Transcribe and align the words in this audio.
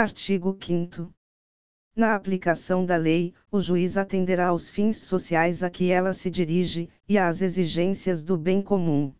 Artigo 0.00 0.56
5 0.58 1.12
Na 1.94 2.14
aplicação 2.14 2.86
da 2.86 2.96
lei, 2.96 3.34
o 3.52 3.60
juiz 3.60 3.98
atenderá 3.98 4.46
aos 4.46 4.70
fins 4.70 4.96
sociais 4.96 5.62
a 5.62 5.68
que 5.68 5.90
ela 5.90 6.14
se 6.14 6.30
dirige, 6.30 6.88
e 7.06 7.18
às 7.18 7.42
exigências 7.42 8.24
do 8.24 8.38
bem 8.38 8.62
comum. 8.62 9.12